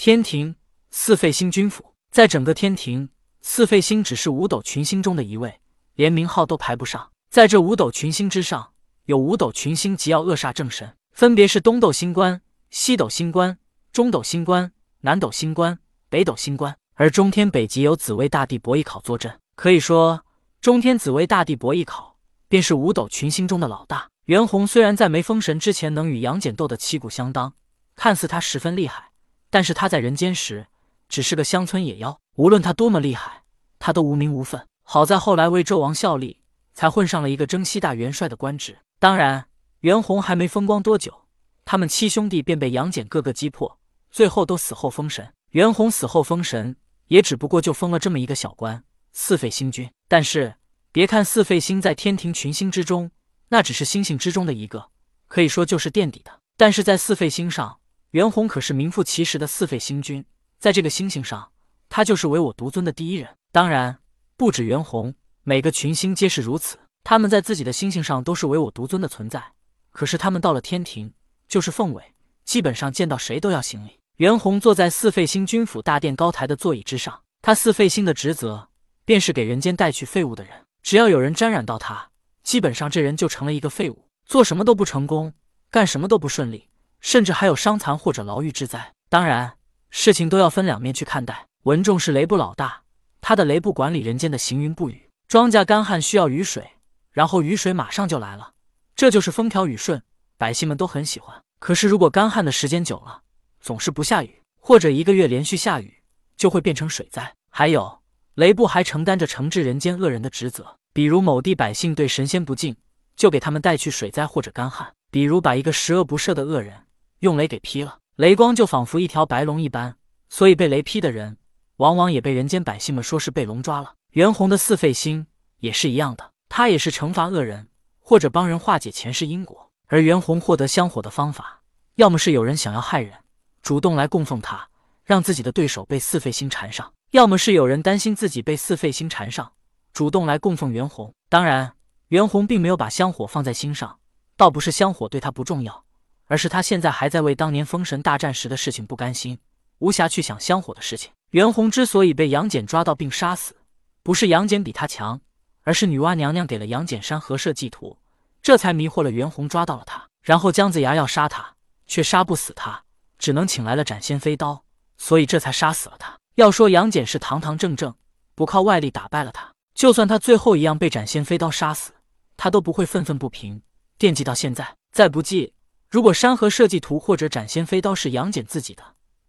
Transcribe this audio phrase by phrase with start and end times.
[0.00, 0.54] 天庭
[0.92, 3.08] 四废星君府，在整个天庭，
[3.42, 5.58] 四废星只是五斗群星中的一位，
[5.96, 7.10] 连名号都排不上。
[7.28, 8.70] 在这五斗群星之上，
[9.06, 12.40] 有五斗群星极要扼煞正神，分别是东斗星官、
[12.70, 13.58] 西斗星官、
[13.90, 15.76] 中斗星官、南斗星官、
[16.08, 16.76] 北斗星官。
[16.94, 20.24] 而中天北极有紫薇大帝伯邑考坐镇，可以说
[20.60, 22.16] 中天紫薇大帝伯邑考
[22.48, 24.08] 便是五斗群星中的老大。
[24.26, 27.54] 袁弘虽然在没封神之前能与杨戬斗得旗鼓相当，
[27.96, 29.07] 看似他十分厉害。
[29.50, 30.66] 但是他在人间时
[31.08, 33.42] 只是个乡村野妖，无论他多么厉害，
[33.78, 34.66] 他都无名无分。
[34.82, 36.40] 好在后来为纣王效力，
[36.74, 38.78] 才混上了一个征西大元帅的官职。
[38.98, 39.46] 当然，
[39.80, 41.26] 袁弘还没风光多久，
[41.64, 43.78] 他们七兄弟便被杨戬各个击破，
[44.10, 45.32] 最后都死后封神。
[45.50, 46.76] 袁弘死后封神，
[47.06, 49.90] 也只不过就封了这么一个小官——四废星君。
[50.08, 50.56] 但是，
[50.92, 53.10] 别看四废星在天庭群星之中，
[53.48, 54.90] 那只是星星之中的一个，
[55.26, 56.40] 可以说就是垫底的。
[56.56, 57.78] 但是在四废星上，
[58.12, 60.24] 袁弘可是名副其实的四废星君，
[60.58, 61.52] 在这个星星上，
[61.90, 63.36] 他就是唯我独尊的第一人。
[63.52, 63.98] 当然，
[64.34, 66.78] 不止袁弘，每个群星皆是如此。
[67.04, 69.52] 他们在自己的星星上都是唯我独尊的存在。
[69.90, 71.12] 可是他们到了天庭，
[71.48, 72.14] 就是凤尾，
[72.46, 73.98] 基本上见到谁都要行礼。
[74.16, 78.70] 袁弘坐在四废星君府大殿高台的座椅之上，他四废星的职责
[79.04, 80.64] 便是给人间带去废物的人。
[80.82, 82.10] 只要有人沾染到他，
[82.42, 85.34] 基本上这人就成了一个废物，做什么都不成功，
[85.70, 86.68] 干什么都不顺利。
[87.00, 88.92] 甚至还有伤残或者牢狱之灾。
[89.08, 89.56] 当然，
[89.90, 91.46] 事情都要分两面去看待。
[91.64, 92.82] 文仲是雷部老大，
[93.20, 96.72] 他的雷部管理人间的行云布雨，庄稼干旱需要雨水，
[97.12, 98.52] 然后雨水马上就来了，
[98.94, 100.02] 这就是风调雨顺，
[100.36, 101.42] 百姓们都很喜欢。
[101.58, 103.22] 可是如果干旱的时间久了，
[103.60, 106.02] 总是不下雨，或者一个月连续下雨，
[106.36, 107.34] 就会变成水灾。
[107.50, 108.00] 还有，
[108.34, 112.76] 雷部还承担着惩治人间恶人的职责，比如某地百姓对神仙不敬，
[113.16, 116.84] 就给他们带去水灾或者干旱；比如把一个十恶不赦的恶人。
[117.20, 119.96] 用雷给劈了，雷光就仿佛一条白龙一般，
[120.28, 121.36] 所以被雷劈的人，
[121.78, 123.94] 往往也被人间百姓们说是被龙抓了。
[124.10, 125.26] 袁弘的四废星
[125.58, 129.70] 也是一样的，他也是惩罚恶人或者帮人化解前世因果。
[129.88, 131.62] 而袁弘获得香火的方法，
[131.96, 133.14] 要么是有人想要害人，
[133.62, 134.68] 主动来供奉他，
[135.02, 139.52] 让自己的对手被四废星缠上；要么是有人担心自己被四废星缠上，
[139.92, 141.12] 主动来供奉袁弘。
[141.28, 141.72] 当然，
[142.08, 143.98] 袁弘并没有把香火放在心上，
[144.36, 145.84] 倒不是香火对他不重要。
[146.28, 149.38] 而是他现在还在为当年封神大战时的事情不甘心，
[149.78, 151.10] 无暇去想香火的事情。
[151.30, 153.56] 袁弘之所以被杨戬抓到并杀死，
[154.02, 155.20] 不是杨戬比他强，
[155.62, 157.98] 而是女娲娘娘给了杨戬山河社稷图，
[158.42, 160.06] 这才迷惑了袁弘，抓到了他。
[160.22, 161.54] 然后姜子牙要杀他，
[161.86, 162.84] 却杀不死他，
[163.18, 164.62] 只能请来了斩仙飞刀，
[164.96, 166.18] 所以这才杀死了他。
[166.34, 167.94] 要说杨戬是堂堂正正，
[168.34, 171.92] 不靠外力打败了他，就算他最后一样被斩仙飞刀杀死，
[172.36, 173.62] 他都不会愤愤不平，
[173.96, 174.76] 惦记到现在。
[174.92, 175.52] 再不济。
[175.90, 178.82] 如果山河设计图或者斩仙飞刀是杨戬自己的，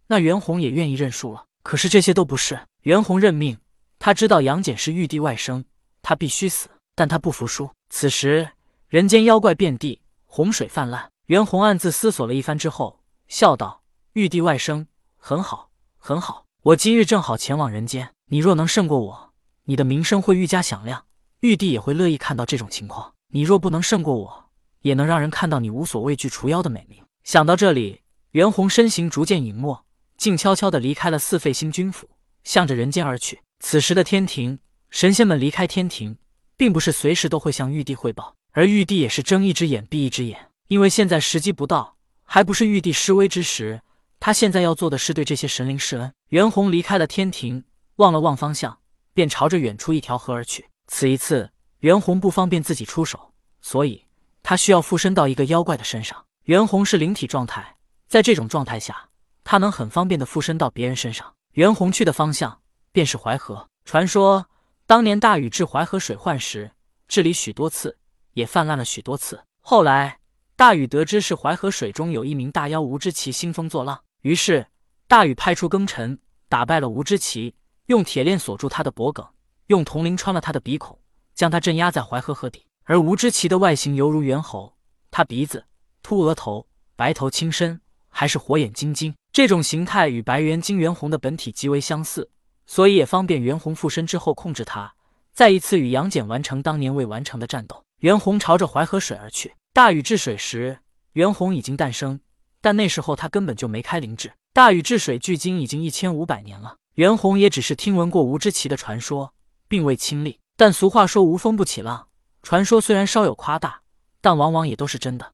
[0.08, 1.46] 那袁弘也愿意认输了。
[1.64, 3.58] 可是这些都不是，袁弘认命。
[3.97, 5.64] 他知道杨戬是玉帝外甥，
[6.02, 7.69] 他必须死，但他不服输。
[7.90, 8.50] 此时
[8.90, 11.09] 人间妖怪遍地，洪水泛滥。
[11.28, 13.84] 袁弘暗自思索了一番之后，笑道
[14.14, 14.88] ：“玉帝外甥，
[15.18, 16.46] 很好，很好。
[16.64, 19.34] 我今日正好前往人间，你若能胜过我，
[19.64, 21.06] 你的名声会愈加响亮，
[21.40, 23.14] 玉帝也会乐意看到这种情况。
[23.30, 24.49] 你若不能胜过我，”
[24.81, 27.03] 也能让人看到你无所畏惧除妖的美名。
[27.23, 28.01] 想到这里，
[28.31, 29.85] 袁弘身形逐渐隐没，
[30.17, 32.09] 静悄悄地离开了四废星君府，
[32.44, 33.41] 向着人间而去。
[33.59, 36.18] 此时的天庭神仙们离开天庭，
[36.57, 43.81] 并不是随时都会向玉帝汇报，而玉帝也是睁一只眼闭一只眼，因为现在时机不到，还不是玉帝施威之时。
[44.19, 46.13] 他现在要做的是对这些神灵施恩。
[46.29, 47.63] 袁弘离开了天庭，
[47.95, 48.79] 望了望方向，
[49.13, 50.68] 便朝着远处一条河而去。
[50.88, 54.06] 此一次，袁弘不方便自己出手，所以。
[54.50, 56.26] 他需要附身到一个妖怪的身上。
[56.46, 57.78] 袁弘是灵体状态，
[58.08, 59.10] 在这种状态下，
[59.44, 61.36] 他能很方便的附身到别人身上。
[61.52, 62.60] 袁弘去的方向
[62.92, 63.70] 便是淮河。
[63.86, 64.48] 传说
[64.88, 66.72] 当年大禹治淮河水患时，
[67.08, 68.00] 治理许多次，
[68.34, 69.40] 也泛滥了许多次。
[69.62, 70.18] 后来
[70.56, 74.66] 大禹得知是淮河水中有一名大妖吴之奇兴风作浪，于是
[75.08, 76.18] 大禹派出庚辰
[76.48, 77.54] 打败了吴之奇，
[77.86, 79.24] 用铁链锁住他的脖颈，
[79.68, 80.98] 用铜铃穿了他的鼻孔，
[81.36, 82.66] 将他镇压在淮河河底。
[82.89, 84.74] 而吴之奇的外形犹如猿猴，
[85.12, 85.63] 他鼻子
[86.01, 86.65] 秃额头，
[86.95, 89.13] 白头青身，还是火眼金睛。
[89.31, 92.31] 这种形态与白猿金袁弘的本体极为相似，
[92.65, 94.95] 所以也方便袁弘附身之后控制他，
[95.31, 97.83] 再一次与杨戬完成当年未完成的战斗。
[98.00, 99.53] 袁弘朝着淮河水而去。
[99.71, 100.80] 大禹治水时，
[101.13, 102.19] 袁弘已经诞生，
[102.59, 104.33] 但那时候他根本就没开灵智。
[104.51, 109.35] 大禹治水距今已经一千五百年了，袁弘也只是听闻过吴之奇的传说，
[109.68, 110.39] 并未亲历。
[110.57, 112.07] 但俗话说无风不起浪。
[112.41, 113.81] 传说虽然稍有夸大，
[114.21, 115.33] 但往往也都是真的。